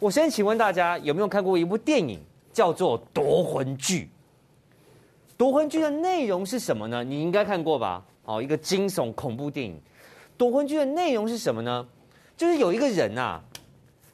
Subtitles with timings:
[0.00, 2.18] 我先请问大家有没有看过一部电影，
[2.54, 3.98] 叫做《夺魂锯》？
[5.36, 7.04] 《夺魂锯》的内容是什么呢？
[7.04, 8.02] 你应该看过吧？
[8.24, 9.74] 哦，一个惊悚恐怖电影。
[10.38, 11.86] 《夺魂锯》的内容是什么呢？
[12.34, 13.42] 就是有一个人啊，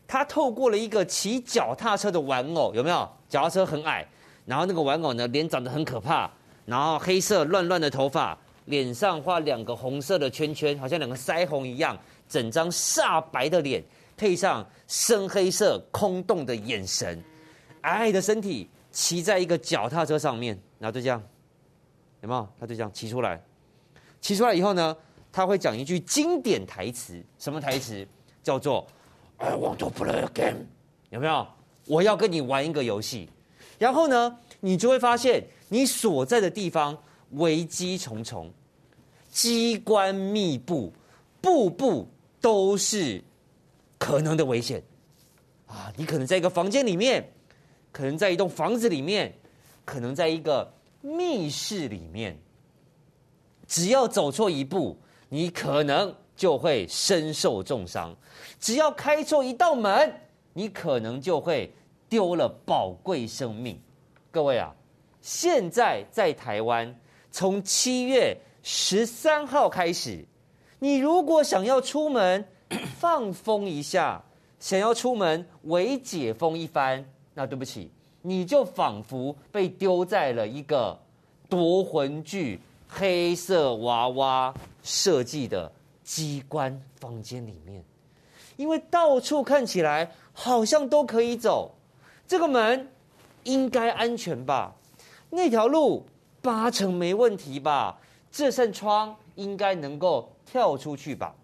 [0.08, 3.08] 他透过了一个骑脚踏车的玩偶，有没有？
[3.28, 4.04] 脚踏车很矮，
[4.44, 6.28] 然后那个玩偶呢，脸长得很可怕，
[6.64, 11.96] 然后黑色乱乱的头发，脸上画两个红色的圈圈，好像两个腮红一样，
[12.28, 13.80] 整张煞白的脸，
[14.16, 17.22] 配上深黑色空洞的眼神，
[17.82, 21.22] 矮矮的身体，骑在一个脚踏车上面，然后就这样，
[22.22, 22.48] 有没有？
[22.58, 23.42] 他就这样骑出来，
[24.20, 24.96] 骑出来以后呢，
[25.30, 28.06] 他会讲一句经典台词，什么台词？
[28.42, 28.86] 叫做
[29.38, 30.66] "I want to play a game"，
[31.10, 31.46] 有没有？
[31.86, 33.28] 我要跟你玩一个游戏。
[33.78, 36.96] 然后呢，你就会发现你所在的地方
[37.32, 38.50] 危机重重，
[39.28, 40.92] 机关密布，
[41.40, 42.08] 步步
[42.40, 43.22] 都是
[43.98, 44.82] 可能的危险
[45.66, 45.92] 啊！
[45.96, 47.32] 你可能在一个房间里面，
[47.92, 49.32] 可能在一栋房子里面，
[49.84, 52.38] 可能在一个密室里面。
[53.66, 54.96] 只要走错一步，
[55.28, 58.14] 你可能就会身受重伤；
[58.60, 60.20] 只要开错一道门，
[60.52, 61.74] 你可能就会
[62.08, 63.80] 丢了宝贵生命。
[64.30, 64.72] 各位啊，
[65.20, 66.94] 现在在台湾，
[67.32, 70.24] 从七月十三号开始，
[70.78, 72.46] 你如果想要出门
[72.98, 74.22] 放风一下，
[74.58, 77.90] 想要出门微解封一番，那对不起，
[78.22, 80.98] 你就仿佛被丢在了一个
[81.48, 85.70] 夺魂剧黑色娃娃设计的
[86.02, 87.84] 机关房间里面，
[88.56, 91.72] 因为到处看起来好像都可以走，
[92.26, 92.88] 这个门
[93.44, 94.74] 应该安全吧？
[95.30, 96.06] 那条路
[96.40, 97.98] 八成没问题吧？
[98.30, 101.34] 这扇窗应该能够跳出去吧？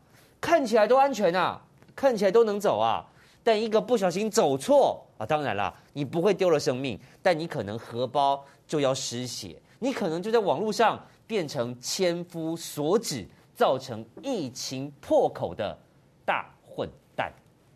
[0.43, 1.63] 看起来都安全啊，
[1.95, 3.07] 看起来都能走啊。
[3.45, 15.79] 但一个不小心走错啊，当然了，你不会丢了生命，但你可能荷包就要失血，你可能就在网络上变成千夫所指，造成疫情破口的
[16.25, 17.33] 大混蛋。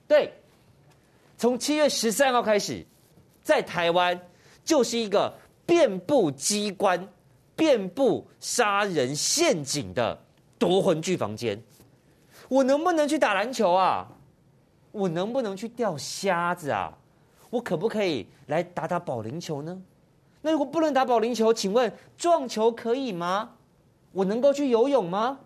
[0.09, 0.33] 对，
[1.39, 2.85] 从七月十三号开始，
[3.43, 4.21] 在台湾
[4.65, 5.33] 就是一个
[5.65, 7.09] 遍布机关。
[7.57, 10.21] 遍布杀人陷阱的
[10.59, 11.59] 夺魂锯房间，
[12.49, 14.07] 我能不能去打篮球啊？
[14.93, 16.93] 我能不能去钓虾子啊？
[17.51, 19.81] 我可不可以来打打保龄球呢？
[20.43, 23.51] 那如果不能打保龄球，请问撞球可以吗？
[24.13, 25.39] 我能够去游泳吗？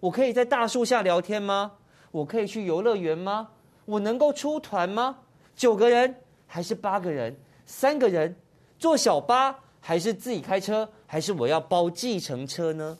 [0.00, 1.72] 我可以在大树下聊天吗？
[2.10, 3.48] 我可以去游乐园吗？
[3.84, 5.18] 我能够出团吗？
[5.54, 6.14] 九个人
[6.46, 7.34] 还是八个人？
[7.66, 8.34] 三个人
[8.78, 10.88] 坐小巴还是自己开车？
[11.06, 12.98] 还是我要包计程车呢？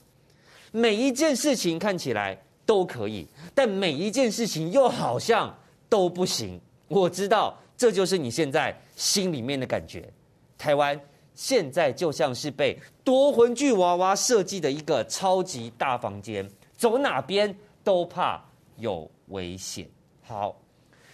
[0.70, 5.54] 每一件事情看起来都可以，但每一件事情又好像
[5.88, 6.60] 都不行。
[6.88, 10.08] 我知道这就是你现在心里面的感觉。
[10.56, 10.98] 台湾
[11.34, 18.42] 现在就像是被夺魂锯娃娃设计的一个超级大房间，走哪边都怕
[18.76, 19.88] 有危险。
[20.22, 20.56] 好，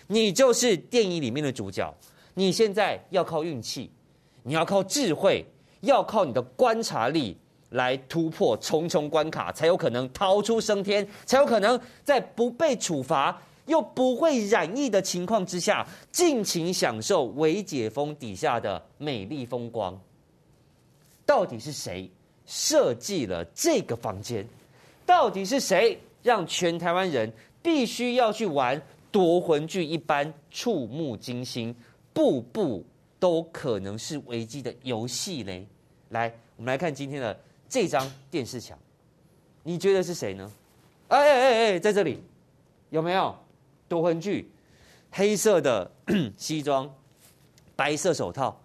[0.06, 1.92] 你就是电影里面的主角，
[2.34, 3.90] 你现在要靠运气，
[4.42, 5.46] 你要靠智慧。
[5.82, 7.34] 要靠你的观察力
[7.70, 19.98] 来突破重重关卡，才有可能逃出升天，才有可能在不被处罚又不会染疫的情况之下，尽情享受微解封底下的美丽风光。
[21.24, 22.10] 到底是谁
[22.46, 24.46] 设计了这个房间？
[25.06, 27.32] 到底是谁让全台湾人
[27.62, 31.74] 必须要去玩夺魂锯一般触目惊心、
[32.12, 32.84] 步步？
[33.20, 35.66] 都可能是危机的游戏嘞。
[36.08, 37.38] 来，我们来看今天的
[37.70, 38.76] 这张电视墙，
[39.62, 40.52] 你觉得是谁呢？
[41.08, 42.22] 哎哎哎，在这里
[42.90, 43.34] 有没有
[43.88, 44.50] 夺魂锯？
[45.12, 45.90] 黑色的
[46.36, 46.92] 西装，
[47.74, 48.60] 白色手套，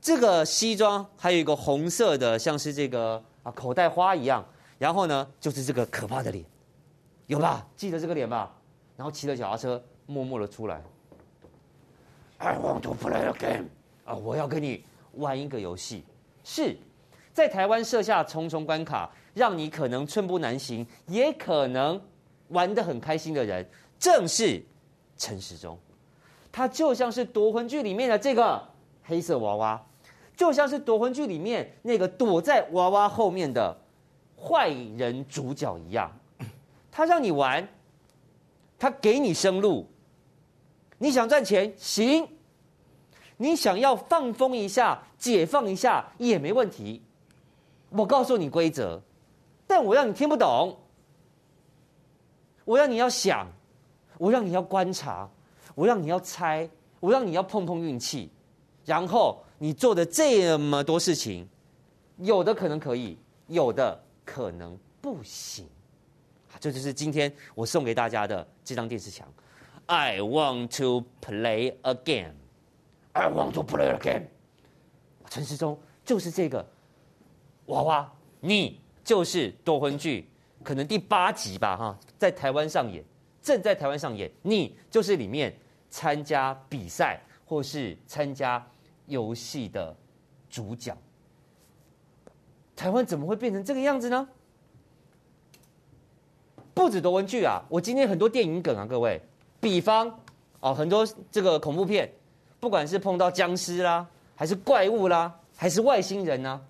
[0.00, 4.44] 这个西装还有一个红色的，像是这个啊口袋花一样。
[4.78, 6.44] 然后呢，就是这个可怕的脸，
[7.26, 7.66] 有吧？
[7.76, 8.52] 记得这个脸吧？
[8.96, 10.82] 然后骑着脚踏车，默默的出来。
[12.38, 13.66] I want to play a game。
[14.04, 16.04] 啊，我要跟你玩一个游戏，
[16.42, 16.76] 是
[17.34, 22.00] 在台湾设下重重关卡，让你可能寸步难行，也可能
[22.48, 24.62] 玩得很开心的人，正是
[25.18, 25.76] 陈时中。
[26.52, 28.62] 他就像是夺魂剧里面的这个
[29.02, 29.84] 黑色娃娃，
[30.36, 33.76] 就像是夺魂剧里面那个躲在娃娃后面的
[34.40, 36.10] 坏人主角一样。
[36.92, 37.68] 他让你玩，
[38.78, 39.90] 他给你生路，
[40.98, 42.28] 你想赚钱行。
[43.36, 47.02] 你想要放风一下、解放一下也没问题。
[47.96, 49.00] 我告诉你规则，
[49.66, 50.76] 但我让你听不懂。
[52.64, 53.46] 我让你要想，
[54.18, 55.30] 我让你要观察，
[55.74, 56.68] 我让你要猜，
[56.98, 58.30] 我让你要碰碰运气，
[58.84, 61.48] 然后你做的这么多事情，
[62.18, 65.68] 有的可能可以，有的可能不行。
[66.58, 69.26] 这就是今天我送给大家的这张电视墙。
[69.86, 72.32] I want to play again.
[73.12, 74.22] I want to play again.
[75.28, 76.64] 陈时中就是这个
[77.66, 80.28] 娃娃，你就是夺婚剧，
[80.62, 83.02] 可能第八集吧，哈，在台湾上演，
[83.42, 85.54] 正在台湾上演，你就是里面
[85.90, 88.64] 参加比赛或是参加
[89.06, 89.96] 游戏的
[90.48, 90.96] 主角。
[92.76, 94.28] 台湾怎么会变成这个样子呢？
[96.74, 99.20] 不止夺魂锯啊，我今天很多电影梗啊，各位，
[99.60, 100.18] 比方
[100.58, 102.12] 哦，很多这个恐怖片，
[102.58, 106.60] 不管是碰到僵尸啦，还是怪物啦，还是外星人呢，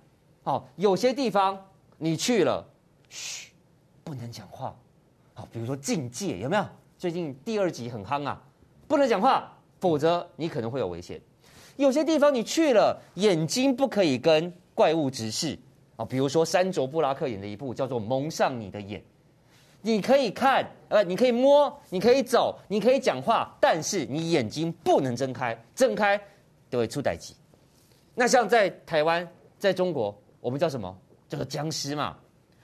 [0.44, 1.58] 哦，有些地方
[1.99, 2.64] 你去了，
[3.08, 3.50] 嘘，
[4.02, 4.75] 不能讲话，
[5.35, 6.64] 好，比如说境界有没有？
[6.99, 8.41] 最近第二集很夯啊，
[8.87, 11.20] 不能讲话，否则你可能会有危险。
[11.76, 15.58] 有些地方你去了，眼睛不可以跟怪物直视
[15.96, 19.00] 啊，比如说山卓布拉克演的一部叫做《蒙上你的眼》。
[19.82, 26.19] 你可以看，呃，你可以摸，你可以走，你可以讲话，但是你眼睛不能睁开，睁开
[26.70, 27.35] 都会出代志。
[28.14, 30.94] 那像在台湾，在中国，我们叫什么？
[31.26, 32.14] 叫做僵尸嘛。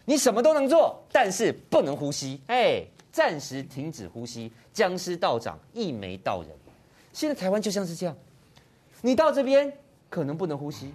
[0.05, 6.50] 你什么都能做，但是不能呼吸，哎，暂时停止呼吸，僵尸道长一眉道人。
[7.15, 8.15] 现在台湾就像是这样，
[9.00, 9.73] 你到这边
[10.11, 10.93] 可能不能呼吸，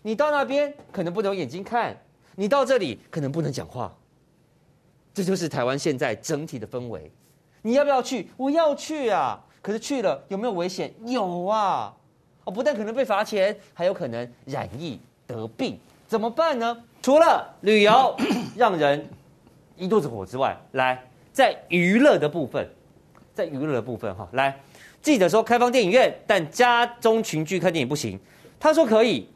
[0.00, 1.94] 你到那边可能不能眼睛看，
[2.36, 3.94] 你到这里可能不能讲话。
[5.12, 7.12] 这就是台湾现在整体的氛围，
[7.60, 8.30] 你要不要去？
[8.38, 9.44] 我要去啊！
[9.60, 10.90] 可是去了有没有危险？
[11.04, 11.94] 有啊！
[12.44, 15.78] 哦，不但可能被罚钱，还有可能染疫得病，
[16.08, 16.76] 怎么办呢？
[17.02, 18.16] 除了旅游
[18.56, 19.06] 让人
[19.76, 20.98] 一肚子火之外，来
[21.32, 22.66] 在娱乐的部分，
[23.34, 24.58] 在娱乐的部分哈，来
[25.02, 28.18] 记者说开放电影院，但家中群聚看电影不行。
[28.58, 29.28] 他说可以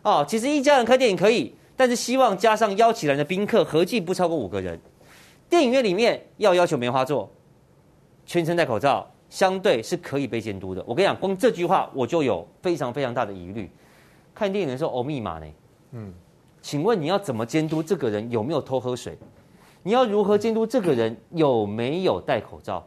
[0.00, 4.80] 哦，其实一家人看电影可以，但是希望加上邀请来的宾客合计不超过五个人。
[5.50, 7.30] 电影院里面要要求梅花座，
[8.24, 10.82] 全程戴口罩，相对是可以被监督的。
[10.86, 13.70] 我跟你讲，光这句话我就有非常非常大的疑虑。
[14.34, 15.46] 看电影的时候哦密码呢？
[15.94, 16.12] 嗯，
[16.60, 19.16] 请问你要怎么监督这个人有没有偷喝水？
[19.82, 22.84] 你要如何监督这个人有没有戴口罩？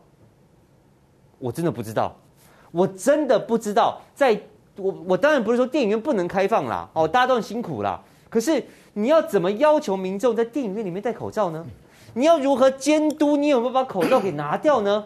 [1.40, 2.16] 我真的不知道，
[2.72, 4.02] 我真的不知道。
[4.14, 4.40] 在
[4.76, 8.04] 我我当然不是说电影院不能开放啦，哦，大家都很辛苦啦。
[8.30, 8.64] 可是
[8.94, 11.66] 你要怎么要求民众在电影院里面戴口罩呢？
[12.14, 13.38] 你要如何监督？
[13.38, 15.06] 你有没有把口罩给拿掉呢？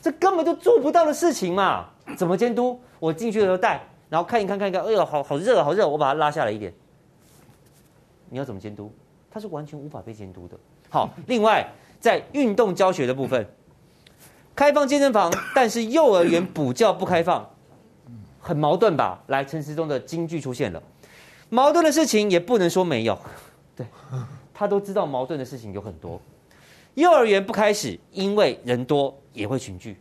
[0.00, 1.86] 这根本就做不到的事情嘛！
[2.16, 2.78] 怎么监督？
[2.98, 6.72] 我进去的时候戴，然后看一看，看一看，哎呦，好好热，好热，我把它拉下来一点。
[8.30, 8.90] 你要怎么监督？
[9.30, 10.56] 它是完全无法被监督的。
[10.88, 11.68] 好，另外
[12.00, 13.46] 在运动教学的部分，
[14.56, 17.48] 开放健身房， 但是幼儿园补教不开放，
[18.40, 19.22] 很矛盾吧？
[19.26, 20.82] 来，陈时中的金句出现了，
[21.48, 23.18] 矛盾的事情也不能说没有，
[23.76, 23.86] 对，
[24.54, 26.20] 他都知道矛盾的事情有很多。
[26.94, 29.96] 幼儿园不开始，因为人多也会群聚。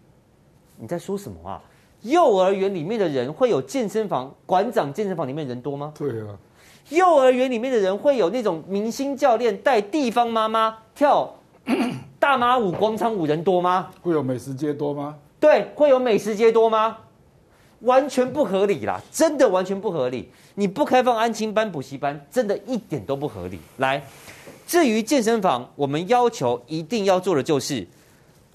[0.78, 1.62] 你在说什么啊？
[2.02, 5.94] 幼儿园里面的人会有健身房馆长健身房里面人多吗？
[5.96, 6.38] 对啊。
[6.90, 11.36] 幼儿园里面的人会有那种明星教练带地方妈妈跳
[12.18, 13.90] 大妈舞广场舞人多吗？
[14.02, 15.16] 会有美食街多吗？
[15.40, 16.98] 对，会有美食街多吗？
[17.82, 20.30] 完全不合理啦，真的完全不合理。
[20.56, 23.60] 你不开放安亲班、补习班，真的一点都不合理。
[23.78, 24.02] 来。
[24.68, 27.88] 至于健身房，我们要求一定要做的就是，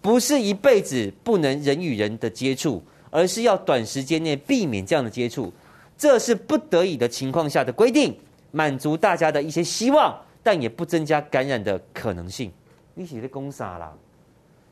[0.03, 5.51] 不是一辈子不能人与人的接触，而是要短时间内避免这样的接触，
[5.97, 8.19] 这是不得已的情况下的规定，
[8.51, 12.53] 满足大家的一些希望，但也不增加感染的可能性。
[12.95, 13.93] 你写的公啥啦？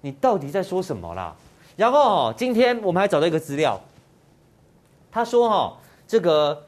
[0.00, 1.34] 你到底在说什么啦？
[1.76, 3.80] 然后今天我们还找到一个资料，
[5.10, 6.64] 他说哈，这个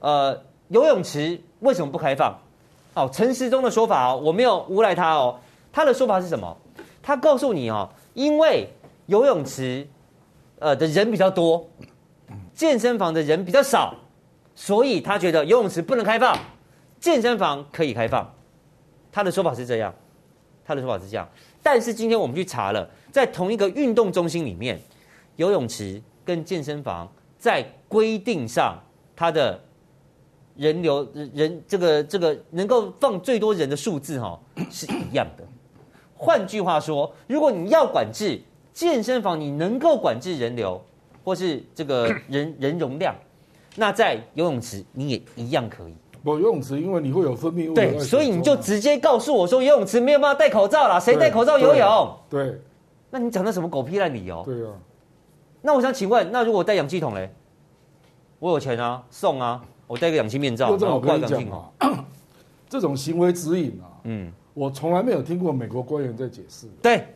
[0.00, 0.38] 呃
[0.68, 2.36] 游泳池为什么不开放？
[2.94, 5.38] 哦，陈时中的说法哦，我没有诬赖他哦。
[5.72, 6.56] 他的说法是什么？
[7.02, 8.68] 他告诉你哦，因为
[9.06, 9.86] 游泳池，
[10.58, 11.64] 呃的人比较多，
[12.58, 13.94] 健身房的人比较少，
[14.56, 16.36] 所以他觉得游泳池不能开放，
[16.98, 18.28] 健身房可以开放。
[19.12, 19.94] 他的说法是这样，
[20.64, 21.28] 他的说法是这样。
[21.62, 24.80] 但是今天我们去查了，在同一个运动中心里面，
[25.36, 28.76] 游泳池跟健身房在规定上，
[29.14, 29.60] 它的。
[30.56, 34.36] 人流人这个这个能够放最多人的数字哈
[34.72, 35.44] 是一样的。
[36.16, 40.84] 换句话说，如果你要管制健身房，你能够管制人流
[41.28, 43.14] 或是这个 人人容量，
[43.76, 45.94] 那在游泳池你也一样可以。
[46.24, 47.74] 不，游泳池因为你会有分泌物。
[47.74, 52.16] 对，所以你就直接告诉我说游泳池没有办法戴口罩啦，谁戴口罩游泳？
[52.30, 52.44] 对。
[52.46, 52.60] 对，
[53.10, 54.42] 那你讲的什么狗屁烂理由？
[54.46, 54.72] 对啊。
[55.60, 57.30] 那我想请问，那如果我戴氧气筒嘞？
[58.38, 61.62] 我有钱啊，送啊，我戴个氧气面罩，然后挂氧气筒。
[62.70, 66.66] 这种行为指引啊，嗯，我从来没有听过美国官员在解释。
[66.80, 67.06] 对，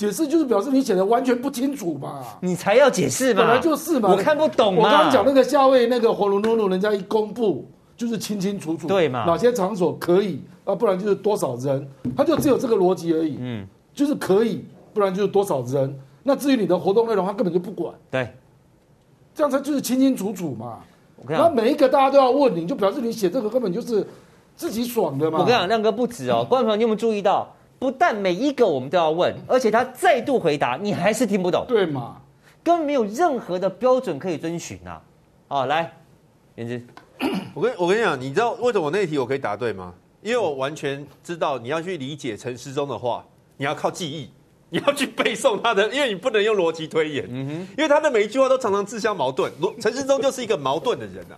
[0.00, 4.80] 解释就是表示你写的完全不清楚嘛，你才要解释嘛，本来就是嘛，我看不懂嘛。
[4.80, 9.26] 我刚刚讲那个夏威那个火龙露露，人家一公布就是清清楚楚，对嘛？
[9.26, 10.74] 哪些场所可以啊？
[10.74, 13.36] 不然就是多少人，他就只有这个逻辑而已。
[13.38, 14.64] 嗯，就是可以，
[14.94, 15.94] 不然就是多少人。
[16.22, 17.94] 那至于你的活动内容，他根本就不管。
[18.10, 18.32] 对，
[19.34, 20.78] 这样才就是清清楚楚嘛。
[21.28, 24.06] 那每一个大家都要问你，就表示你写这个根本就是。
[24.56, 25.38] 自己爽的嘛？
[25.38, 27.50] 我跟你讲，亮哥不止哦，观众朋友，你有没有注意到？
[27.80, 32.20] 不但每一个我们都要问，而且他再度回答，你还是听不懂，对嘛？
[32.62, 35.00] 根本没有任何的标准可以遵循呐。
[35.48, 35.90] 哦，来，
[36.56, 36.86] 颜值，
[37.54, 39.92] 我跟我跟你讲，你知道为什么我那题我可以答对吗？
[40.22, 43.24] 因为我完全知道你要去理解陈思中的话，
[43.56, 44.30] 你要靠记忆。
[44.72, 49.52] 你要去背诵他的，因为你不能用逻辑推演，嗯哼，因为他的每一句话都常常自相矛盾。
[49.80, 51.34] 陈思中就是一个矛盾的人啊。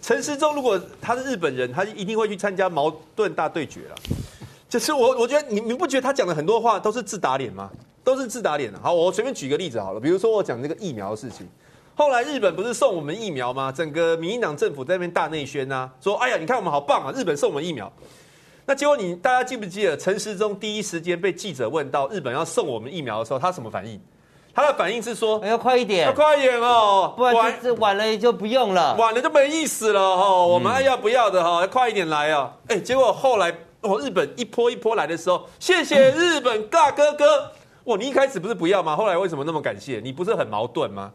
[0.00, 3.94] 陈思中如果他是日本人，他一定会去参加矛盾大对决啊。
[4.72, 7.68] 就是我，我觉得你你不觉得他讲的很多话都是自打脸吗？
[8.02, 8.80] 都是自打脸啊。
[8.82, 11.46] 好，我随便举个例子好了，比如说我讲那个疫苗的事情，
[11.94, 13.70] 后来日本不是送我们疫苗吗？
[13.70, 17.92] 整个民进党政府在那边大内宣啊，说哎呀，你看我们好棒啊，日本送我们疫苗。
[18.64, 24.00] 那结果你大家记不记得陈时中第一时间被记者问到日本要送我们疫苗的时候，他什么反应？
[24.54, 30.46] 他的反应是说：要快一点，要快一点哦，不然这晚了也就不用了，晚了就没意思了哈。
[30.46, 32.50] 我们爱要不要的哈，要快一点来啊！
[32.68, 37.52] 哎，结果后来哦，日本一波一波来的时候，谢谢 日本大哥哥。
[37.84, 38.96] 哇，你一开始不是不要吗？
[38.96, 40.00] 后来为什么那么感谢？
[40.02, 41.12] 你不是很矛盾吗？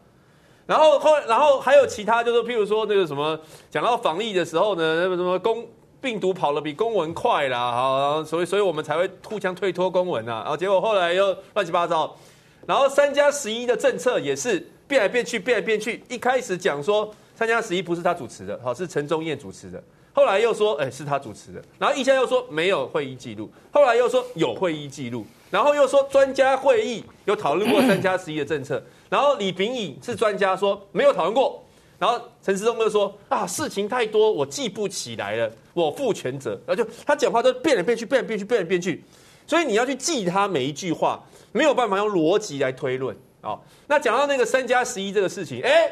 [0.66, 3.38] 然后后然后还有其他，就是譬如说那个什么，
[3.70, 5.66] 讲到防疫的时候呢，那个什么公。
[6.00, 12.16] 病毒跑得比公文快啦，好，所以所以我们才会互相推脱公文啊，然后结果后来又乱七八糟，
[12.64, 16.00] 然后三加十一的政策也是变来变去，变来变去。
[16.08, 19.82] 一开始讲说三加十一不是他主持的，好，是陈宗彦主持的，
[20.18, 31.62] 后来又说哎是他主持的，然后一下又说没有会议记录，后来又说有会议记录，然后又说专家会议有讨论过三加十一的政策，然后李秉颖是专家说没有讨论过。
[32.00, 36.50] 然后陈时中就说啊，事情太多，我记不起来了，我负全责。
[36.66, 39.04] 然后就他讲话都变来变去，变来变去，变来变去，
[39.46, 43.60] 所以你要去记他每一句话，没有办法用逻辑来推论啊、哦。
[43.86, 45.88] 那讲到那个三加十一这个事情，哎，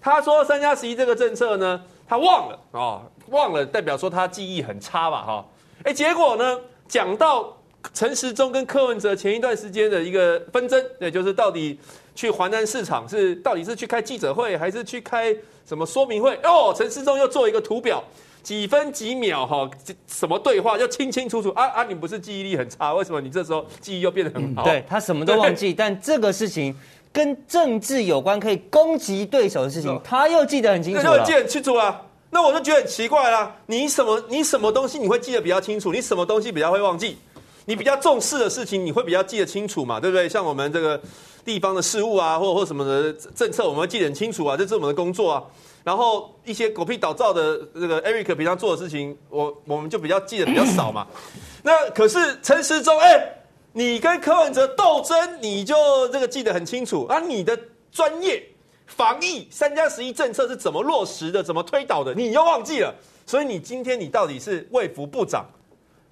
[0.00, 5.44] 他说三加十一这个政策呢，他忘了啊、哦，忘了代表说他记忆很差吧哈、哦。
[5.84, 7.56] 哎，结果呢，讲到
[7.94, 11.78] 陈时中跟柯文哲前一段时间的一个纷争，也就是到底。
[12.16, 15.36] 去华南市场是到底是去开记者会还是去开
[15.68, 16.34] 什么说明会？
[16.44, 18.02] 哦，陈时中又做一个图表，
[18.42, 19.70] 几分几秒哈，
[20.06, 21.84] 什么对话要清清楚楚啊啊！
[21.84, 24.64] 你不是记忆力很差，为什么你这时候记忆又变得很好？
[24.64, 26.74] 对，他什么都忘记，但这个事情
[27.12, 31.02] 跟政治有关，可以攻击对手的事情，他又记得很清楚。
[31.04, 32.00] 那就记得很清楚啊！
[32.36, 35.90] 那我就觉得很奇怪啦，你什么你什么东西你会记得比较清楚？
[35.90, 37.16] 你什么东西比较会忘记？
[37.64, 39.98] 你比较重视的事情，你会比较记得清楚嘛？
[39.98, 40.28] 对不对？
[40.28, 41.00] 像我们这个。
[41.46, 45.40] 地方的事务啊，或或什么的政策，我们会记得很清楚啊，这是我们的工作啊。
[45.84, 51.06] 然后一些狗屁倒灶的这个 Eric 平常做的事情，我我们就比较记得比较少嘛。
[51.62, 53.24] 那可是陈时中，哎、
[53.72, 55.76] 你跟柯文哲斗争，你就
[56.08, 57.20] 这个记得很清楚啊。
[57.20, 57.56] 你的
[57.92, 58.44] 专业
[58.86, 62.94] 防疫三加十一政策是怎么落实的，怎么推导的，你又忘记了。
[63.26, 65.44] 所以你今天你到底是卫福部长，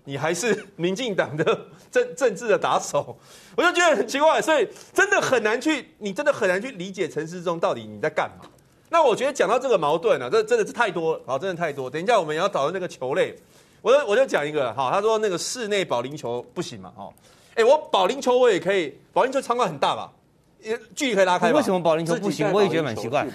[0.05, 1.59] 你还是民进党的
[1.91, 3.17] 政政治的打手？
[3.57, 8.51] 我就觉得很奇怪，所以真的很难去，你真的很难去理解陈时中到底你在干嘛。
[8.91, 11.89] 那我觉得讲到这个矛盾啊，这真的是太多了，好，真的太多。
[11.89, 13.35] 等一下我们也要讨论那个球类，
[13.81, 17.13] 我就我就讲一个，好，他说那个室内保龄球不行嘛，哦，
[17.55, 20.13] 哎，我保龄球我也可以，保龄球场馆很大吧，
[20.95, 21.53] 距离可以拉开。
[21.53, 22.51] 为什么保龄球不行？
[22.53, 23.27] 我也觉得蛮奇怪。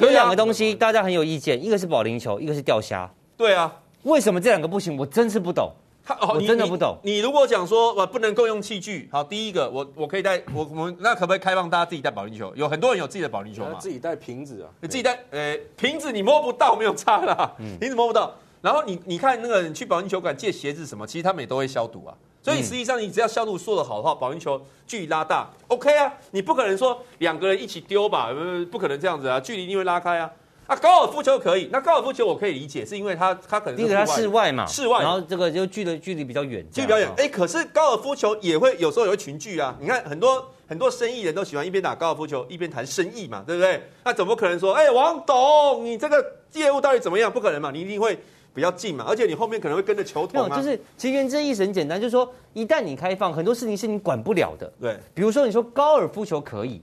[0.00, 3.10] 有两个东西大家很有意见，一个是保龄球，一个是钓虾。
[3.36, 3.72] 对啊，
[4.02, 4.96] 为什么这两个不行？
[4.96, 5.72] 我真是不懂。
[6.20, 6.96] 哦，我真的不懂。
[7.02, 12.50] 你，你，如果讲说我不能够用器具，好，第一个我我可以带我我们那可不可以开放大家自己带保龄球？
[12.56, 13.74] 有很多人有自己的保龄球嘛？
[13.78, 18.34] 自己带瓶子啊，你自己带，呃，瓶子你摸不到没有差啦，瓶子摸不到。
[18.62, 22.14] 然后你你看那个你去保龄球馆借鞋子什么，其实他们也都会消毒啊。
[22.48, 26.10] 所以实际上你只要消毒做得好的话，保龄球距离拉大，OK 啊。
[26.30, 28.30] 你不可能说两个人一起丢吧？
[28.72, 30.30] 不可能这样子啊，距离一定会拉开啊。
[30.66, 31.68] 啊，高尔夫球可以。
[31.72, 37.10] 那高尔夫球我可以理解，是因为它它可能因为它室外嘛，室外，然后这个就距离距离比较远，距离比较远。
[37.16, 39.76] 哎，可是高尔夫球也会有时候也会群聚啊。
[39.80, 43.82] 你看很多很多生意人都喜欢一边打高尔夫球一边谈生意嘛，对不对？
[44.04, 47.32] 那怎么可能说，哎，王董，你这个业务到底怎么样？
[47.32, 48.18] 不可能嘛，你一定会
[48.58, 50.56] 比较近嘛，而且你后面可能会跟着球童啊。
[50.56, 54.72] 就是其实原则意思很简单，就是说一旦你开放，很多事情是你管不了的。
[54.80, 56.82] 对，比如说你说高尔夫球可以，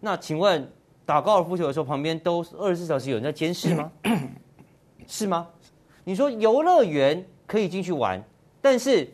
[0.00, 0.68] 那请问
[1.04, 3.92] 打高尔夫球的时候，旁边都二十四小时有人在监视吗？
[5.06, 5.46] 是吗？
[6.02, 8.20] 你说游乐园可以进去玩，
[8.60, 9.08] 但是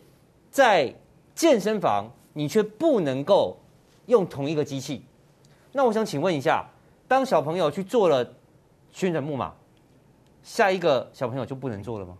[0.50, 0.90] 在
[1.34, 3.60] 健身房你却不能够
[4.06, 5.04] 用同一个机器。
[5.72, 6.66] 那我想请问一下，
[7.06, 8.26] 当小朋友去做了
[8.92, 9.52] 旋转木马，
[10.42, 12.16] 下一个小朋友就不能做了吗？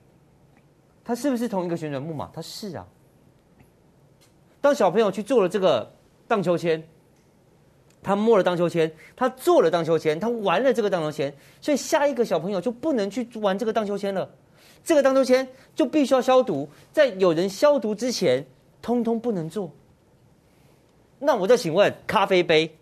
[1.05, 2.31] 他是不是同一个旋转木马？
[2.33, 2.87] 他是啊。
[4.61, 5.93] 当小朋友去做了这个
[6.29, 6.81] 荡秋千，
[8.01, 14.31] 他摸了荡秋千，他做了荡秋千，他玩了这个荡秋千，所以下一个小朋友就不能去玩这个荡秋千了。
[14.85, 18.47] 这个荡秋千就必须要消毒，在有人消毒之前，
[18.81, 19.71] 通通不能做。
[21.19, 22.77] 那我再请问，咖啡杯，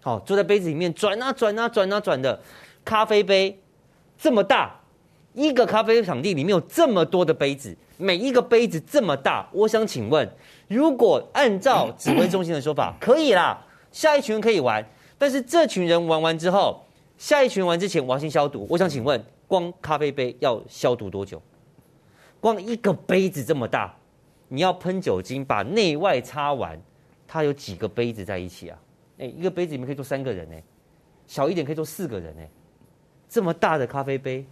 [0.00, 2.40] 好，坐在杯子里面转啊转啊转啊转的，
[2.84, 3.58] 咖啡杯
[4.18, 4.78] 这么大，
[5.32, 10.28] 一个咖啡场地里面有这么多的杯子，每一个杯子这么大，我想请问，
[10.66, 14.84] 如果按照指挥中心的说法，可以啦，下一群人可以玩，
[15.16, 16.82] 但是这群人玩完之后，
[17.16, 19.24] 下一群玩之前我要先消毒，我想请问。
[19.48, 21.40] 光咖啡杯要消毒多久？
[22.38, 23.96] 光一个杯子这么大，
[24.48, 26.78] 你要喷酒精把内外擦完，
[27.26, 28.78] 它有几个杯子在一起啊？
[29.16, 30.56] 哎，一个杯子里面可以坐三个人呢，
[31.26, 32.42] 小一点可以坐四个人呢。
[33.28, 34.44] 这么大的咖啡杯，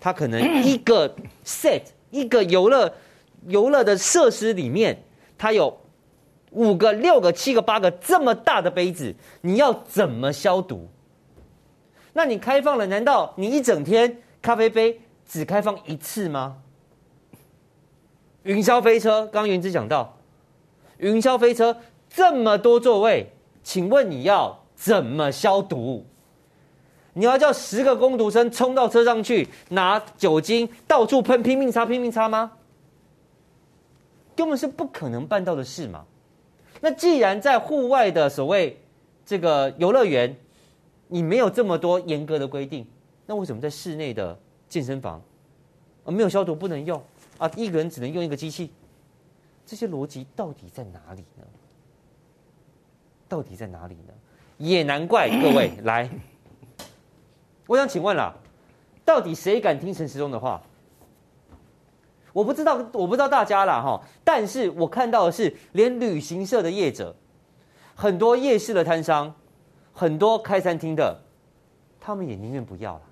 [0.00, 1.14] 它可能 一个
[1.44, 2.94] set 一个游乐
[3.46, 5.02] 游乐的设施里面，
[5.38, 5.78] 它有
[6.50, 10.88] 五个、六个、七个、八个这么大的杯子，你要怎么消毒？
[12.12, 16.58] 那你开放了，难道你一整天咖啡杯只开放一次吗？
[18.42, 20.18] 云霄飞车，刚刚元之讲到，
[20.98, 21.78] 云霄飞车
[22.10, 26.04] 这么多座位，请问你要怎么消毒？
[27.14, 32.52] 你要叫十个工读生冲到车上去拿酒精到处喷，拼命擦，拼命擦吗？
[34.34, 36.06] 根本是不可能办到的事嘛。
[36.80, 38.80] 那既然在户外的所谓
[39.26, 40.34] 这个游乐园，
[41.08, 42.86] 你没有这么多严格的规定，
[43.26, 44.38] 那为什么在室内的
[44.68, 45.20] 健身房，
[46.04, 47.00] 啊没有消毒不能用
[47.36, 47.50] 啊？
[47.56, 48.70] 一个人只能用一个机器，
[49.66, 51.44] 这些逻辑到底在哪里呢？
[53.28, 54.14] 到底在哪里呢？
[54.56, 56.08] 也难怪各位来，
[57.72, 58.34] 我想请问了，
[59.02, 60.60] 到底谁敢听陈时中的话？
[62.34, 67.16] 我不知道，我不知道大家啦哈，但是我看到的是，连旅行社的业者，
[67.94, 69.34] 很多夜市的摊商。
[69.94, 71.18] 很多开餐厅的，
[72.00, 73.02] 他们也宁愿不要了。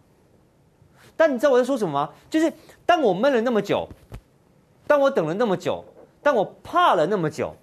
[1.15, 2.11] 但你知道我在说什么吗？
[2.31, 2.51] 就是
[2.87, 3.87] 当我闷了那么久，
[4.87, 5.85] 当我等了那么久，
[6.23, 7.55] 当我怕了那么久，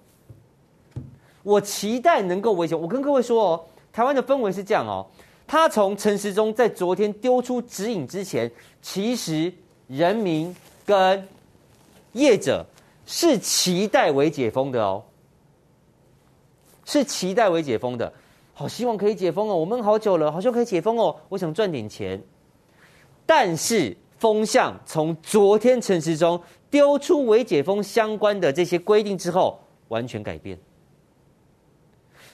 [1.42, 2.80] 我期待能够维权。
[2.80, 5.06] 我跟各位说哦，台湾的氛围是这样哦。
[5.48, 8.48] 他从陈时中在昨天丢出指引之前，
[8.82, 9.50] 其实
[9.86, 11.26] 人民跟
[12.12, 12.64] 业者
[13.06, 15.02] 是期待微解封的哦，
[16.84, 18.12] 是期待微解封的。
[18.52, 22.22] 好希望可以解封哦，我们好久了，好像可以解封哦，我想赚点钱。
[23.24, 29.58] 但是风向从昨天陈时中丢出微解封相关的这些规定之后，
[29.88, 30.58] 完全改变。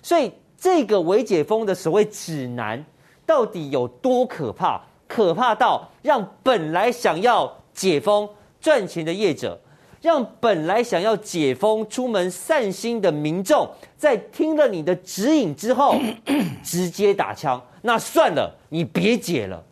[0.02, 2.84] 所以这个微解封的所谓指南
[3.26, 4.80] 到底有多可怕？
[5.06, 8.28] 可怕到让本来想要解封
[8.60, 9.60] 赚钱的业者。
[10.00, 15.94] 让本来想要解封、出门散心的民众，在听了你的指引之后，
[16.62, 17.58] 直接打枪。
[17.80, 19.64] 那算了，你别解了。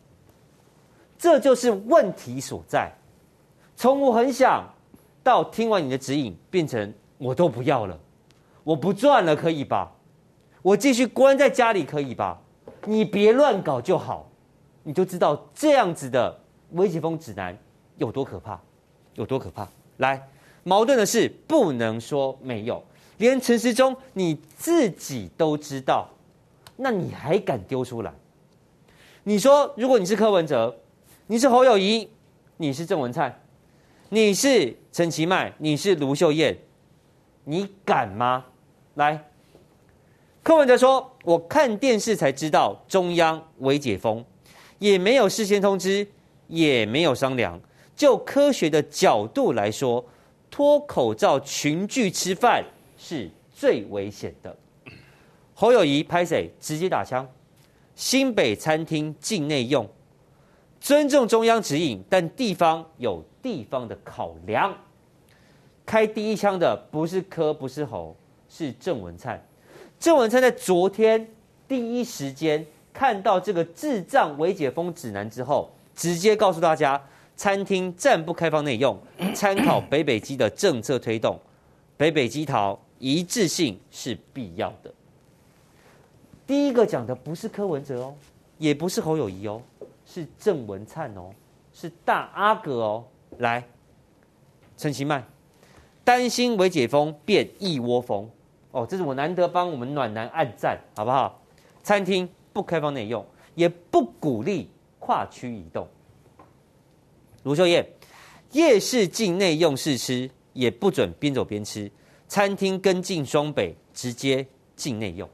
[1.19, 2.91] 这就是问题所在。
[3.75, 4.67] 从我很想
[5.21, 7.95] 到听完你的指引，变成我都不要了，
[8.63, 9.91] 我不赚了，可以吧？
[10.63, 12.41] 我继续关在家里，可以吧？
[12.85, 14.29] 你别乱搞就好。
[14.85, 16.37] 你就知道这样子的
[16.71, 17.57] 微解封指南
[17.95, 18.59] 有多可怕，
[19.15, 19.65] 有多可怕。
[19.97, 20.27] 来，
[20.63, 22.83] 矛盾的是不能说没有，
[23.17, 26.09] 连陈时中你自己都知道，
[26.75, 28.13] 那你还敢丢出来？
[29.23, 30.75] 你说，如果你是柯文哲，
[31.27, 32.09] 你是侯友谊，
[32.57, 33.41] 你是郑文灿，
[34.09, 36.57] 你是陈其迈，你是卢秀燕，
[37.45, 38.43] 你敢吗？
[38.95, 39.31] 来，
[40.43, 44.23] 柯文哲说：“我看电视才知道中央微解封，
[44.77, 46.05] 也没有事先通知，
[46.47, 47.57] 也没有商量。”
[47.95, 50.03] 就科学的角度来说，
[50.51, 52.61] 脱口罩群聚吃饭
[52.97, 54.53] 是最危险的。
[55.53, 57.25] 侯友谊拍谁直接打枪，
[57.95, 59.87] 新北餐厅境内用，
[60.81, 64.75] 尊重中央指引，但地方有地方的考量。
[65.85, 68.13] 开第一枪的不是柯，不是侯，
[68.49, 69.41] 是郑文灿。
[70.03, 71.25] 郑文灿在昨天
[71.65, 77.01] 第一时间看到这个智障微解封指南之后，直接告诉大家。
[77.37, 78.99] 餐厅暂不开放内用，
[79.33, 81.39] 参考北北基的政策推动，
[81.95, 84.93] 北北基桃一致性是必要的。
[86.45, 88.13] 第一个讲的不是柯文哲哦，
[88.57, 89.61] 也不是侯友宜哦，
[90.05, 91.29] 是郑文灿哦，
[91.73, 93.05] 是大阿哥哦。
[93.37, 93.63] 来，
[94.75, 95.23] 陈其迈
[96.03, 98.29] 担心微解封变一窝蜂
[98.73, 101.39] 哦，这是我难得帮我们暖男按赞，好不好？
[101.83, 105.87] 餐厅不开放内用，也不鼓励跨区移动。
[107.43, 107.85] 卢秀燕，
[108.51, 111.89] 夜市境内用试吃，也不准边走边吃。
[112.27, 115.29] 餐厅跟进双北，直接境内用。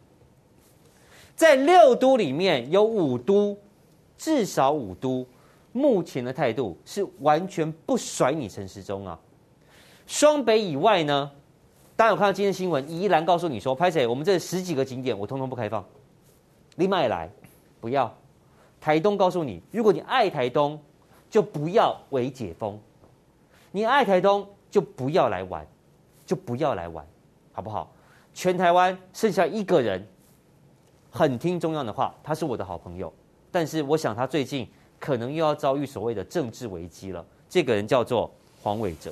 [1.33, 3.57] 在六都里面有五都，
[4.17, 5.25] 至少五都
[5.71, 9.17] 目前的态度是完全不甩你陈时中啊。
[10.07, 11.31] 双北以外呢，
[11.99, 15.83] 大家有看到今天新闻，宜兰告诉你说，拍谢我们这十几个景点我通通不开放，
[16.77, 17.29] 另外来，
[17.81, 18.09] 不要。
[18.79, 20.79] 台东告诉你，如果你爱台东，
[21.29, 22.79] 就不要微解封，
[23.73, 25.67] 你爱台东就不要来玩，
[26.25, 27.05] 就不要来玩，
[27.51, 27.91] 好不好？
[28.33, 30.07] 全台湾剩下一个人。
[31.11, 33.13] 很听中央的话，他是我的好朋友，
[33.51, 34.65] 但是我想他最近
[34.97, 37.25] 可能又要遭遇所谓的政治危机了。
[37.49, 38.31] 这个人叫做
[38.63, 39.11] 黄伟哲。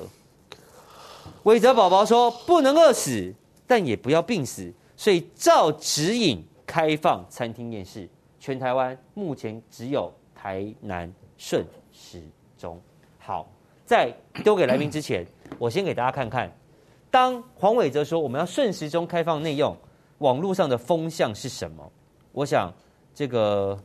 [1.44, 3.34] 伟泽宝宝说不能饿死，
[3.66, 8.08] 但也不要病死，所以照指引开放餐厅夜市。
[8.38, 12.22] 全台湾目前只有台南顺时
[12.56, 12.80] 钟。
[13.18, 13.48] 好，
[13.84, 14.14] 在
[14.44, 15.26] 丢给来宾之前，
[15.58, 16.50] 我先给大家看看，
[17.10, 19.76] 当黄伟哲说我们要顺时钟开放内用。
[20.18, 21.92] 网络上的风向是什么？
[22.32, 22.72] 我想
[23.14, 23.78] 这个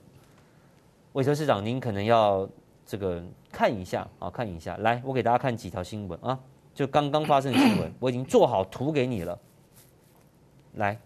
[1.12, 2.50] 伟哲市长，您可能要
[2.86, 4.76] 这个看一下啊，看一下。
[4.78, 6.40] 来，我给大家看几条新闻啊，
[6.74, 9.40] 就刚刚发生的新闻， 我已经做好图给你了。
[10.74, 11.00] 来，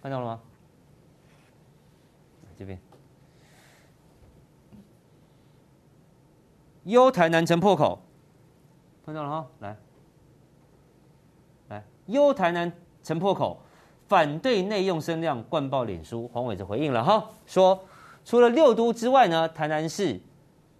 [0.00, 0.40] 看到了吗？
[2.58, 2.78] 这边，
[6.84, 8.00] 优台南城破口。
[9.06, 9.76] 看到了哈，来，
[11.68, 12.70] 来，优台南
[13.02, 13.58] 城破口，
[14.06, 17.87] 反对内用声量灌爆脸书，黄伟哲回应了哈，说
[18.28, 20.20] 除了六都之外呢，台南市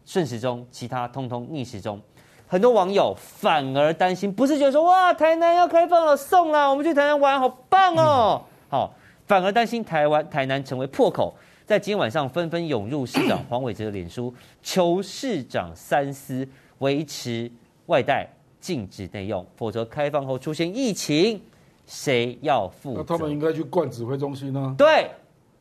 [0.05, 1.99] 顺时钟，其他通通逆时钟。
[2.47, 8.93] 很多网友反而担心，不是觉得说哇，台南要开放了，送了，我们去台南玩，好棒哦，好，
[9.27, 11.35] 反而担心台湾台南成为破口，
[11.65, 16.47] 在今天晚上纷纷涌入市长黄伟哲的脸书，求市长三思，
[16.81, 17.51] 维持。
[17.87, 18.29] 外带
[18.61, 21.41] 禁止内用，否则开放后出现疫情，
[21.87, 22.99] 谁要负责？
[22.99, 24.75] 那他们应该去灌指挥中心呢？
[24.77, 25.11] 对，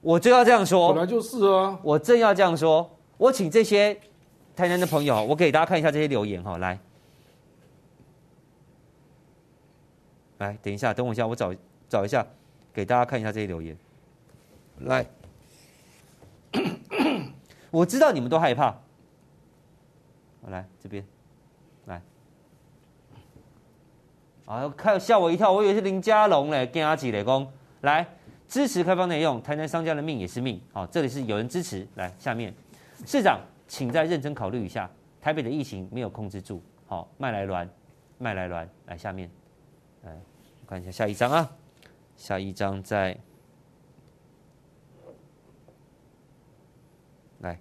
[0.01, 0.93] 我就要这样说。
[0.93, 2.89] 本来就是啊，我正要这样说。
[3.17, 3.99] 我请这些
[4.55, 6.79] 台南的朋友，我给大家看一下这些留言哈，来，
[10.37, 11.53] 来，等一下，等我一下，我找
[11.89, 12.25] 找一下，
[12.73, 13.77] 给大家看一下这些留言。
[14.81, 15.05] 来，
[17.71, 18.75] 我知道你们都害怕，
[20.41, 21.03] 我来这边。
[21.85, 22.01] 来
[24.45, 24.69] 啊！
[24.77, 28.05] 看吓我一跳，我以为是林佳龙嘞，跟阿吉雷公来
[28.47, 30.61] 支持开放内用，台南商家的命也是命。
[30.71, 31.85] 好，这里是有人支持。
[31.95, 32.53] 来，下面
[33.05, 36.61] 市长，请再认真考虑一下，台北的疫情没有控制住。
[36.85, 37.67] 好，麦来鸾，
[38.17, 39.29] 麦来鸾，来下面，
[40.03, 40.17] 来
[40.65, 41.51] 看一下下一张啊，
[42.15, 43.17] 下一张在，
[47.39, 47.59] 来，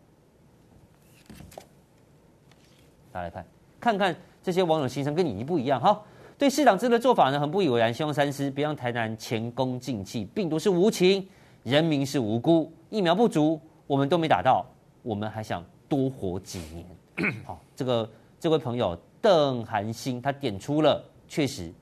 [3.10, 3.46] 大家来看，
[3.80, 6.00] 看看这些网友心声跟你一不一样哈。
[6.38, 10.24] 对市长这个做法呢，很不以为然，希望三思，别让台南前功尽弃。
[10.34, 11.26] 病毒是无情，
[11.62, 14.66] 人民是无辜，疫苗不足，我们都没打到，
[15.02, 17.32] 我们还想多活几年。
[17.42, 21.72] 好，这个这位朋友邓寒星，他点出了确实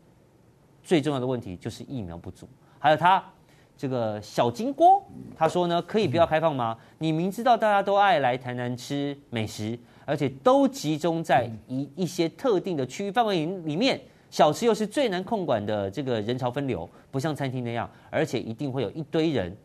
[0.85, 2.49] 最重要的问题就是疫苗不足。
[2.79, 3.25] 还有他
[3.77, 5.05] 这个小金锅，
[5.37, 6.79] 他说呢，可以不要开放吗？
[6.99, 14.01] 你明知道大家都爱来台南吃美食，而且都集中在一一些特定的区域范围里面。
[14.35, 19.57] 小吃又是最难控管的这个人潮分流，不像餐厅那样，而且一定会有一堆人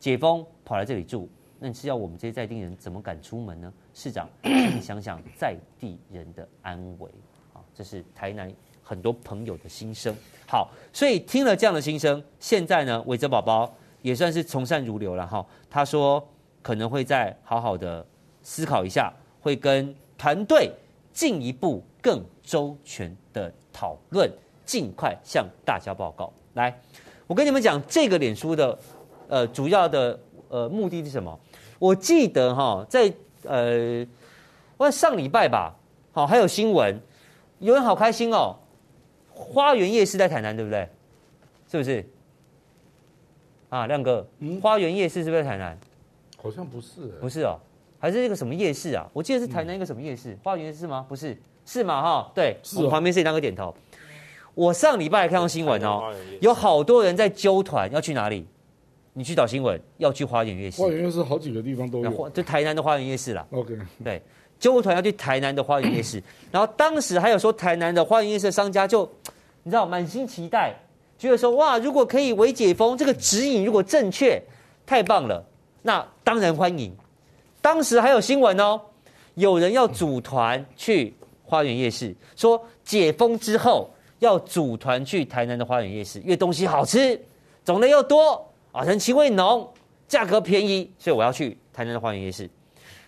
[0.00, 1.28] 解封跑来这里住，
[1.60, 3.72] 那你是要我们这些在地人怎么敢出门呢？
[3.94, 7.08] 市长，你想想在地人的安危
[7.52, 10.12] 啊，这是台南很多朋友的心声。
[10.48, 15.46] 好，所以听了这样的心声，现在呢，伟哲宝宝也算是从善如流了哈。
[15.70, 16.20] 他说
[16.62, 18.04] 可能会再好好的
[18.42, 20.72] 思考一下，会跟团队
[21.12, 23.54] 进一步更周全的。
[23.76, 24.30] 讨论，
[24.64, 26.32] 尽快向大家报告。
[26.54, 26.80] 来，
[27.26, 28.78] 我跟你们讲，这个脸书的
[29.28, 31.38] 呃主要的呃目的是什么？
[31.78, 33.12] 我记得哈，在
[33.42, 34.06] 呃，
[34.78, 35.76] 我上礼拜吧，
[36.10, 36.98] 好，还有新闻，
[37.58, 38.56] 有人好开心哦。
[39.28, 40.88] 花园夜市在台南，对不对？
[41.70, 42.02] 是不是？
[43.68, 45.78] 啊，亮哥，嗯、花园夜市是不是在台南？
[46.42, 47.58] 好像不是，不是哦，
[47.98, 49.06] 还是一个什么夜市啊？
[49.12, 50.32] 我记得是台南一个什么夜市？
[50.32, 51.04] 嗯、花园夜市吗？
[51.06, 51.36] 不是。
[51.66, 52.00] 是吗？
[52.00, 53.74] 哈，对，我旁边是一两个点头。
[54.54, 58.46] 我上礼拜还看到新闻哦，有好多人在揪团要去哪里？
[59.12, 60.80] 你去找新闻，要去花园夜市。
[60.80, 63.46] 花园夜市好几个地方都有，就台南的花园夜市啦。
[63.50, 64.22] OK，对，
[64.58, 69.10] 揪团要去台南的花园夜市， 然后当时还有说台南的花园夜市的商家就，
[69.62, 70.74] 你知道满心期待，
[71.18, 74.40] 觉得说哇，如果可以微解封，这个指引如果正确，
[74.86, 75.42] 太棒了，
[75.82, 76.94] 那当然欢迎。
[77.60, 78.80] 当时还有新闻哦，
[79.34, 81.14] 有人要组团去
[81.46, 87.18] 花园夜市，说解封之后要组团去台南的花园夜市，因为东西好吃，
[87.64, 88.44] 种类又多。
[88.72, 89.66] 啊，人情味浓，
[90.06, 92.46] 价格便宜，所以我要去台南的花园夜市。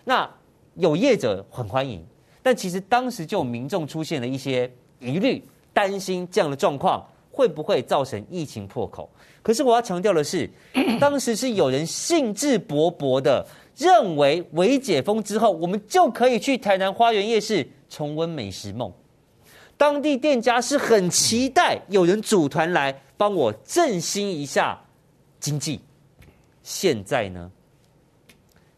[0.03, 0.27] 那
[0.73, 2.03] 有业者很欢迎，
[2.41, 4.67] 但其实当时就有民众出现了一些
[4.99, 9.07] 疑虑，担心这样的状况会不会造成疫情破口。
[9.43, 10.49] 可是我要强调的是，
[10.99, 13.45] 当时是有人兴致勃勃的
[13.77, 18.93] 认为，微解封之后，我们就可以去台南花园夜市重温美食梦。
[19.75, 24.79] 当地店家是很期待有人组团来帮我振兴一下。
[25.39, 25.79] 经济，
[26.61, 27.49] 现在呢？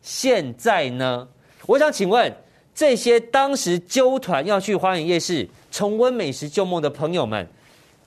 [0.01, 1.27] 现在呢？
[1.65, 2.31] 我想请问
[2.73, 7.47] 这些当时揪团要去花园夜市重温美食旧梦的朋友们，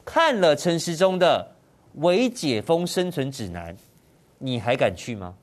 [0.05, 1.53] 看了陈时中的
[2.01, 3.75] 《微解封生存指南》，
[4.39, 5.35] 你还敢去吗？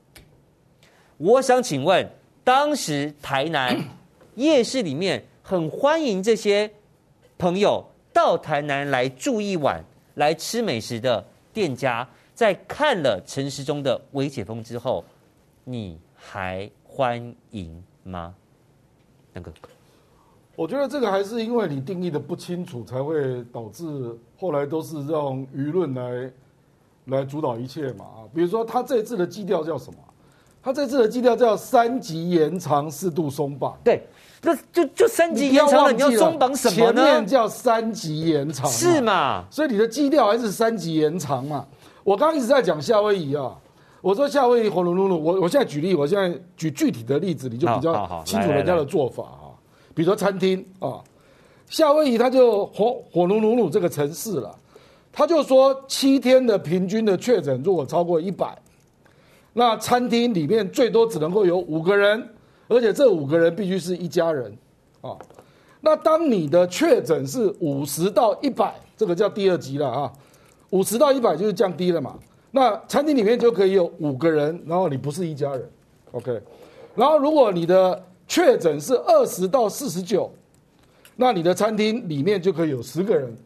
[1.18, 2.10] 我想请问，
[2.42, 3.78] 当时台南
[4.36, 6.70] 夜市里面很欢迎这些
[7.36, 12.08] 朋友到台南来住一晚、来吃美食的店家。
[12.34, 15.04] 在看了陈时中的微解封之后，
[15.64, 18.34] 你还欢迎吗？
[19.32, 19.52] 那个，
[20.56, 23.84] 我觉得这个还是因为你定义的不清楚，才会导致
[24.38, 26.32] 后来都是让舆论来
[27.06, 28.04] 来主导一切嘛。
[28.04, 29.98] 啊，比如说他这次的基调叫什么？
[30.62, 33.76] 他这次的基调叫三级延长，适度松绑。
[33.84, 34.02] 对，
[34.42, 37.02] 那就就三级延长了，你要松绑什么呢？
[37.02, 39.44] 前面叫三级延长，是嘛？
[39.50, 41.64] 所以你的基调还是三级延长嘛？
[42.02, 43.56] 我刚刚一直在讲夏威夷啊，
[44.00, 49.54] 我说夏威夷火龙噜噜，我我现在举例，我现在举具体的例子，你就比较清楚人家的做法啊。
[49.94, 50.98] 比如说餐厅啊，
[51.70, 54.52] 夏威夷它就火火龙噜噜这个城市了，
[55.12, 58.58] 他就说七天的平均的确诊如果超过一百，
[59.52, 62.28] 那餐厅里面最多只能够有五个人，
[62.72, 64.56] 而且这五个人必须是一家人
[65.00, 65.16] 啊。
[65.80, 70.12] 那当你的确诊是五十到一百，这个叫第二级了啊。
[70.70, 72.18] 五十到一百就是降低了嘛，
[72.50, 75.70] 那餐厅里面就可以有五个人，然后你不是一家人
[76.12, 76.40] ，OK，
[76.94, 80.32] 然后如果你的确诊是二十到四十九，
[81.14, 83.36] 那你的餐厅里面就可以有十个人，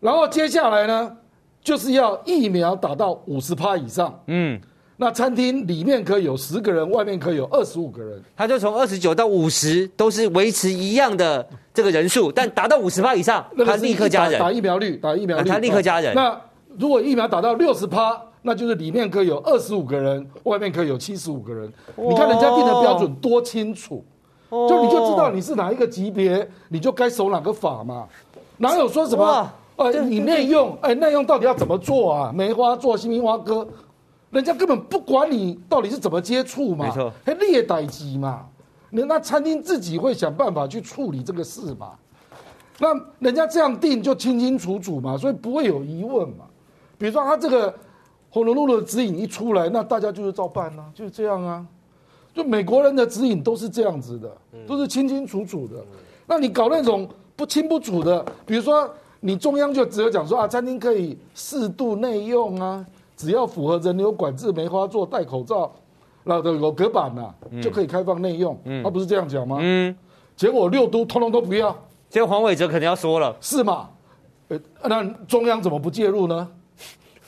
[0.00, 1.16] 然后接下来呢，
[1.62, 4.60] 就是要疫苗打到五十趴以上，嗯，
[5.02, 11.48] 那餐厅里面可以有十个人，外面可以有二十五个人，他就从二十九到五十都是维持一样的。
[11.72, 14.38] 这个人数，但达到五十趴以上，他立刻加人。
[14.38, 16.14] 打疫苗率，打疫苗率，他立刻加人。
[16.14, 16.38] 那
[16.78, 21.72] 如果疫苗打到六十趴，那就是里面可以有二十五个人，外面可以有七十五个人。
[21.96, 24.04] 你看人家定的标准多清楚，
[24.50, 28.06] 就你就知道你是哪一个级别，你就该守哪个法嘛。
[28.58, 29.50] 哪有说什么？
[29.76, 32.30] 呃，你内用，哎，内用到底要怎么做啊？
[32.34, 33.66] 梅花做、新梅花哥，
[34.30, 38.46] 人家根本不管你到底是怎么接触嘛，没错，还劣待机嘛。
[38.90, 41.92] 那那餐厅自己会想办法去处理这个事嘛？
[42.78, 42.88] 那
[43.18, 46.44] 人家这样定就清清楚楚嘛，所以不会有疑问嘛。
[46.96, 47.74] 比如说他这个
[48.30, 51.66] 红龙路的指引一出来，那大家就是照办啊，就是这样啊。
[52.32, 54.30] 就美国人的指引都是这样子的，
[54.66, 55.74] 都是清清楚楚的。
[56.26, 58.88] 那你搞那种不清不楚的，比如说
[59.18, 62.86] 你中央就只有讲说啊，餐厅可以适度内用啊，
[63.20, 65.70] 只要符合人流管制、梅花座、戴口罩。
[66.22, 68.54] 那个有隔板呐、啊，就可以开放内用。
[68.56, 69.58] 他、嗯、不是这样讲吗？
[69.60, 69.94] 嗯，
[70.36, 71.74] 结果六都通通都不要。
[72.10, 73.88] 结果黄伟哲肯定要说了，是嘛？
[74.82, 76.48] 那中央怎么不介入呢？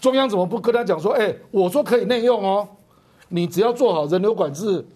[0.00, 2.68] 中央怎么不跟他讲说，哎，我说可以内用哦，
[3.28, 4.86] 你只要做好人流管制，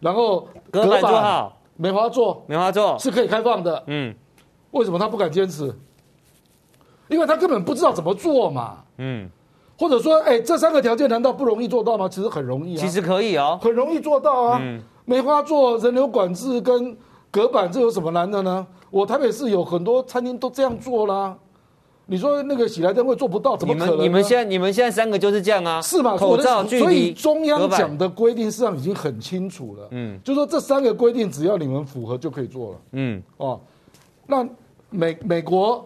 [0.00, 3.82] 然后隔板做好，梅花座，梅花座是可以开放的。
[3.86, 4.14] 嗯，
[4.72, 5.74] 为什么他不敢坚持？
[7.08, 8.84] 因为他根本不知道怎么做嘛。
[8.98, 9.30] 嗯。
[9.78, 12.08] 或者说，哎，这三个条件难道不容易做到吗？
[12.08, 14.58] 其实很容易啊，其实可以哦，很容易做到啊。
[14.62, 16.96] 嗯，梅花座人流管制跟
[17.30, 18.66] 隔板，这有什么难的呢？
[18.90, 21.36] 我台北市有很多餐厅都这样做啦。
[22.08, 24.00] 你说那个喜来登会做不到，怎么可能？
[24.00, 25.82] 你们现在你们现在三个就是这样啊？
[25.82, 26.16] 是吗？
[26.16, 29.88] 口罩距离，所以中央讲的规定实际上已经很清楚了。
[29.90, 32.76] 嗯，就说这三个规定只要你们符合就可以做了。
[32.92, 33.60] 嗯，哦，
[34.24, 34.48] 那
[34.88, 35.84] 美美国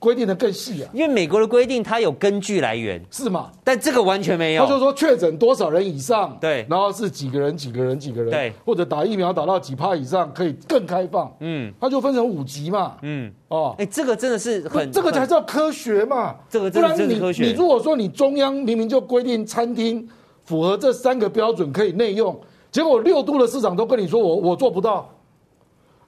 [0.00, 3.52] 规定的更细啊，因为美国的规定它有根据来源，是吗？
[3.62, 4.64] 但这个完全没有。
[4.64, 17.44] 他就说确诊多少人以上，对，然后是几个人几个人几个人，对，或者打疫苗打到几趴以上可以更开放，嗯，他就分成五级嘛，嗯，哦，哎，这个真的是很，这个才叫科学嘛，这个真的是科学。
[17.44, 20.08] 你如果说你中央明明就规定餐厅
[20.46, 22.34] 符合这三个标准可以内用，
[22.72, 25.08] 结果六度的市长都跟你说我我做不到。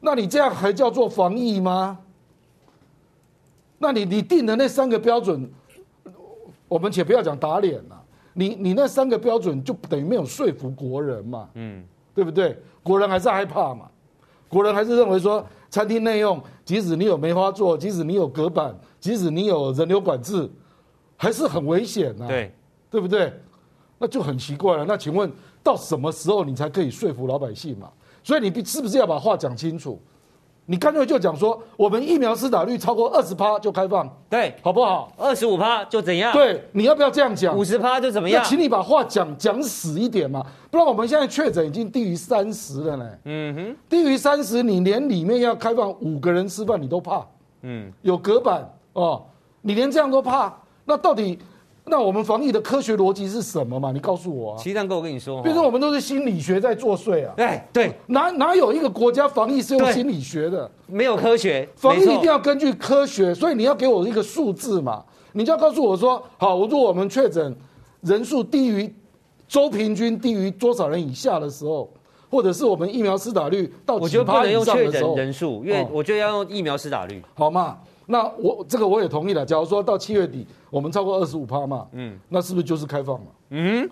[0.01, 1.99] 那你这样还叫做防疫吗？
[3.83, 5.51] 那你你定的那三个标准，
[6.69, 8.01] 我们且不要讲打脸了，
[8.33, 12.57] 你你那三个标准就等于没有说服国人嘛，嗯，对不对？
[12.85, 13.91] 国人还是害怕嘛，
[14.49, 20.49] 国人还是认为说餐厅内用，即使你有梅花座，即使你有隔板，即使你有人流管制，
[21.17, 22.55] 还是很危险啊，对，
[22.89, 23.33] 对不对？
[23.99, 24.85] 那就很奇怪了。
[24.85, 25.29] 那请问
[25.61, 27.91] 到什么时候你才可以说服老百姓嘛？
[28.23, 30.01] 所以你是不是要把话讲清楚？
[30.67, 35.13] 你干脆就讲说，我们疫苗施打率超过二十趴就开放，对，好不好？
[35.19, 36.33] 二十五趴就怎样？
[36.33, 37.57] 对，你要不要这样讲？
[37.57, 38.43] 五十趴就怎么样？
[38.43, 43.11] 那请你把话讲讲死一点嘛，不然我们现在确诊已经低于三十了呢。
[43.25, 47.27] 嗯哼，低于三十，你连里面要开放五个人吃饭你都怕，
[47.63, 49.25] 嗯，有隔板哦，
[49.63, 51.39] 你连这样都怕，那到底？
[51.93, 53.93] 那我们防疫的科学逻辑是什么嘛？
[53.93, 54.57] 你告诉我啊！
[54.59, 57.35] 齐大哥，我跟你说，比如说我们都是心理学在作祟啊！
[57.37, 60.71] 哎，对，哪哪有一个国家防疫是用心理学的？
[60.87, 65.05] 没有科学，防疫一定要根据科学，所以你要给我一个数字嘛？
[65.33, 67.55] 你就要告诉我说，好，如果我们确诊
[68.01, 68.91] 人数低于
[69.47, 71.93] 周平均低于多少人以下的时候，
[72.31, 77.77] 或者是我们疫苗施打率到我觉得不能用确诊人数，因为我觉得要用疫苗施打率，好嘛？
[78.07, 79.45] 那我这个我也同意了。
[79.45, 83.27] 假如说到七月底，我们超过二十五趴嘛，嗯，那是不是就是开放嘛？
[83.51, 83.89] 嗯，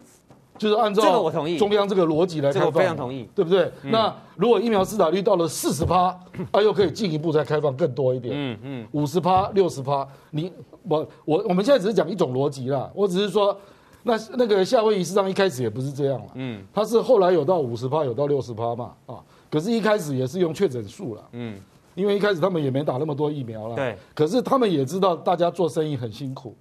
[0.58, 3.70] 就是按照这个我同意中央这个逻辑来开放，非常同意，对不对？
[3.82, 6.08] 嗯、那如果疫苗施打率到了四十趴，
[6.50, 12.90] 啊，又可以进一步再开放更多一点，嗯嗯，五十趴、六十趴，你我我我们现在只是讲一种逻辑啦。
[12.94, 13.56] 我只是说，
[14.02, 19.16] 那那个夏威夷市场一开始也不是这样了，嗯，它是后来有到五十趴，有到六十趴嘛，啊，
[19.50, 21.54] 可是一开始也是用确诊数了，嗯。
[21.94, 23.96] 因为一开始他们也没打那么多疫苗了，对。
[24.14, 26.54] 可是他们也知道大家做生意很辛苦，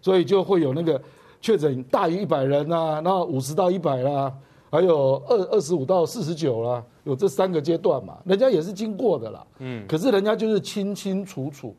[0.00, 1.00] 所以就会有那个
[1.40, 4.32] 确诊大于一百人啊，然后五十到一百啦，
[4.70, 9.46] 还有二二十五到四十九啦，有这三个阶段嘛，人家也是经过的啦。
[9.58, 9.86] 嗯。
[9.86, 11.74] 可是人家就是清清楚楚，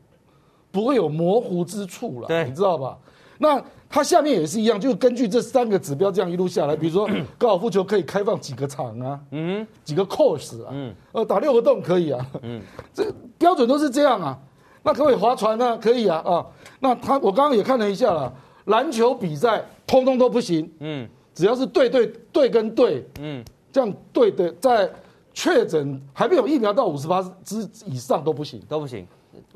[0.70, 2.98] 不会有模糊之处了，对，你知道吧？
[3.38, 12.60] 那它下面也是一样，就根据这三个指标这样一路下来，比如说高尔夫球可以开放几个场啊，嗯，几个 course 啊，嗯，呃，打六个洞可以啊，嗯，
[12.92, 14.38] 这标准都是这样啊。
[14.82, 15.76] 那可不可以划船呢？
[15.78, 16.46] 可以啊，啊，
[16.78, 18.32] 那他我刚刚也看了一下了，
[18.66, 24.88] 篮球比赛通通都不行，嗯，只要是对对对跟对，嗯，这样对的，在
[25.34, 29.04] 确诊还没有疫苗到五十八之以上都不行，都不行，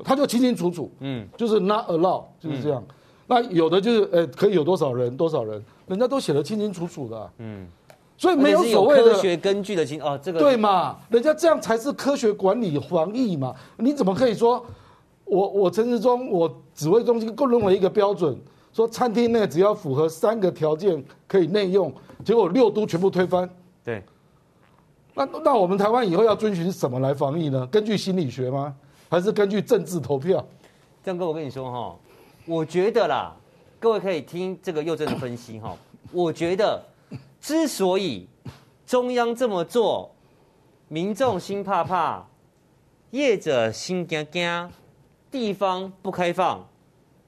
[0.03, 2.83] 他就清清楚楚，嗯，就是 not allow，就是这样。
[3.31, 7.65] 那有的就是，呃，可以有多少人，多少人，人家都写的清清楚楚的，啊，嗯，
[8.17, 10.97] 所以没有所谓的科学根据的清哦，这个对嘛？
[11.09, 13.55] 人家这样才是科学管理防疫嘛？
[13.77, 14.61] 你怎么可以说，
[15.23, 18.37] 我我陈时中我指挥中心共认为一个标准，
[18.73, 21.89] 说餐厅内只要符合三个条件可以内用，
[22.25, 23.49] 结果六都全部推翻？
[23.81, 24.03] 对，
[25.13, 27.65] 那那我们台湾以后要遵循什么来防疫呢？
[27.67, 28.75] 根据心理学吗？
[29.07, 30.45] 还是根据政治投票？
[31.01, 31.95] 江哥，我跟你说哈。
[32.51, 33.33] 我觉得啦，
[33.79, 35.73] 各位可以听这个佑正的分析哈。
[36.11, 36.83] 我觉得，
[37.39, 38.27] 之所以
[38.85, 40.13] 中央这么做，
[40.89, 42.27] 民众心怕怕，
[43.11, 44.69] 业者心惊惊，
[45.31, 46.67] 地方不开放，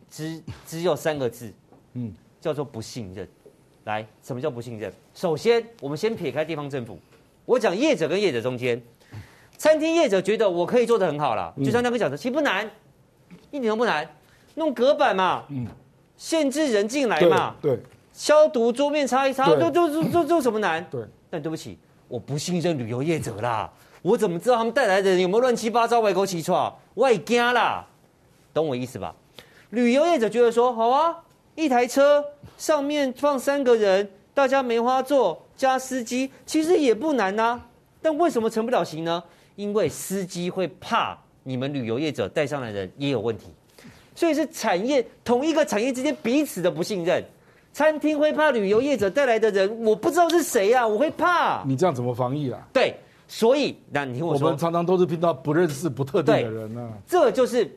[0.09, 1.53] 只只有三个字，
[1.93, 3.25] 嗯，叫做不信任。
[3.85, 4.91] 来，什么叫不信任？
[5.13, 6.99] 首先，我们先撇开地方政府，
[7.45, 8.81] 我讲业者跟业者中间，
[9.57, 12.69] 餐厅业者觉得我可以做得很好了，就像那个讲的，其实不难，
[13.51, 14.05] 一点都不难。
[14.55, 15.67] 弄隔板嘛，嗯，
[16.17, 17.79] 限制人进来嘛，对，
[18.11, 20.85] 消毒桌面擦一擦，都都都都都什么难？
[20.89, 26.77] 对，但对不起，我不信任旅游业者啦，我怎么知道他们带来的人有没有乱七八糟、歪勾起错？
[26.93, 27.85] 我也惊啦，
[28.53, 29.15] 懂我意思吧？
[29.71, 31.17] 旅游业者觉得说好啊，
[31.55, 32.23] 一台车
[32.57, 37.65] 上面放三个人，大家梅花座加司机，其实也不难呐、啊，
[38.01, 39.23] 但为什么成不了型呢？
[39.55, 43.47] 因为司机会怕你们旅游业者带上来的人也有问题。
[44.15, 47.23] 所以是产业同一个产业之间彼此的不信任，
[47.71, 51.63] 餐厅会怕旅游业者带来的人，我不知道是谁呀、啊，我会怕。
[51.65, 52.61] 你这样怎么防疫啊？
[52.71, 52.95] 对，
[53.27, 56.93] 所以那你听我说，我们常常都是听到不认识不特定的人呢、啊。
[57.07, 57.67] 这就是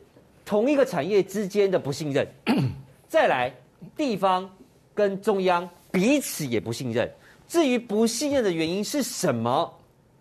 [0.45, 2.27] 同一个产业之间的不信任。
[3.09, 3.51] 再来，
[3.95, 4.47] 地方
[4.93, 7.11] 跟中央彼此也不信任。
[7.47, 9.73] 至于不信任的原因是什么？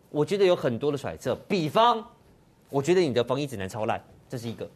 [0.08, 1.34] 我觉得有很多的揣测。
[1.46, 2.02] 比方，
[2.70, 4.66] 我觉得你的防疫指南超烂，这是一个。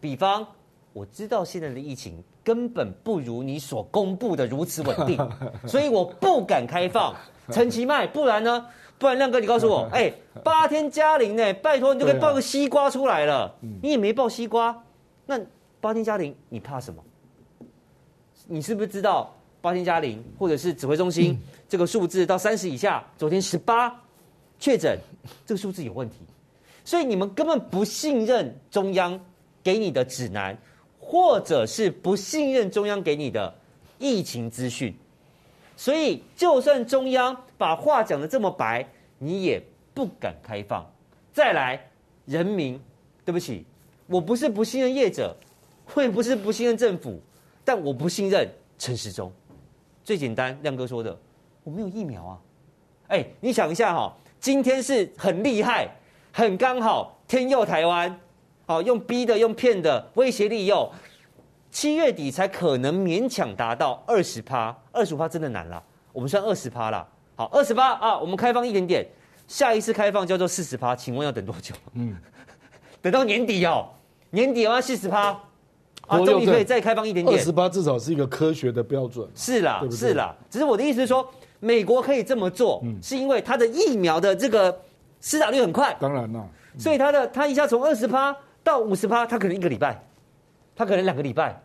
[0.00, 0.46] 比方。
[0.92, 5.18] 我知道现在的疫情根本不如你所公布的如此稳定，
[5.66, 7.14] 所以我不敢开放。
[7.50, 8.66] 陈其迈，不然呢？
[8.98, 10.14] 不然亮哥，你告诉我， 哎、欸，
[10.44, 11.52] 八天加零呢？
[11.54, 14.84] 拜托你就可以报个西瓜出来了，啊、你也没报西瓜，
[15.26, 15.40] 那
[15.80, 17.02] 八天加零，你怕什么？
[18.46, 21.36] 你是不是知道八天加零，或者是指挥中心
[21.68, 23.04] 这个数字到三十以下？
[23.18, 23.92] 昨天十八
[24.58, 24.96] 确诊，
[25.44, 26.16] 这个数字有问题，
[26.84, 29.18] 所以你们根本不信任中央
[29.64, 30.56] 给你的指南。
[31.12, 33.54] 或者是不信任中央给你的
[33.98, 34.96] 疫情资讯，
[35.76, 38.88] 所以就算中央把话讲得这么白，
[39.18, 40.90] 你也不敢开放。
[41.30, 41.86] 再来，
[42.24, 42.80] 人民，
[43.26, 43.66] 对不起，
[44.06, 45.36] 我不是不信任业者，
[45.92, 47.20] 我也不是不信任政府，
[47.62, 49.30] 但我不信任陈时中。
[50.02, 51.14] 最简单，亮哥说的，
[51.62, 52.40] 我没有疫苗啊。
[53.08, 55.94] 哎，你想一下哈，今天是很厉害，
[56.32, 58.18] 很刚好，天佑台湾。
[58.72, 60.90] 好，用逼的，用骗的，威胁利诱，
[61.70, 65.82] 七月底才可能勉强达到二十趴，二十五趴真的难了。
[66.10, 67.06] 我们算二十趴了。
[67.36, 69.06] 好，二十趴啊，我们开放一点点，
[69.46, 71.74] 下一次开放叫做四十趴，请问要等多久？
[71.92, 72.16] 嗯，
[73.02, 73.90] 等到年底哦，
[74.30, 75.38] 年底要四十趴
[76.06, 77.38] 啊，终于可以再开放一点点。
[77.38, 79.28] 二十八至少是一个科学的标准。
[79.34, 84.80] 是啦，对对是啦，只是我的意思是说，美国可以这么做，嗯、是因为它的疫苗的这个
[85.20, 85.94] 施打率很快。
[86.00, 88.34] 当然了，嗯、所以它的它一下从二十趴。
[88.64, 90.00] 到五十趴，他可能一个礼拜，
[90.74, 91.60] 他可能两个礼拜，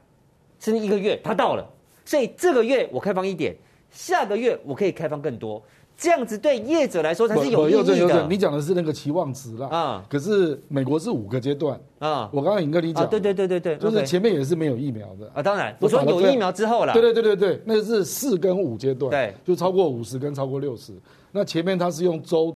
[0.60, 1.66] 甚至一个月，他到了。
[2.06, 3.56] 所以这个月我开放一点，
[3.92, 5.62] 下个月我可以开放更多，
[5.98, 8.26] 这样子对业者来说才是有意义的。
[8.30, 12.30] 你讲的是那个期望值啦，啊，可是美国是五个阶段啊。
[12.32, 15.44] 我刚刚已经跟你讲，对对对对对，就是前面也是没有疫苗的啊。
[15.44, 16.94] 当然，我说有疫苗之后了。
[16.94, 20.94] 对对对对对，那是四跟五阶段，对，就超过五十跟超过六十。
[21.32, 22.56] 那前面它是用周。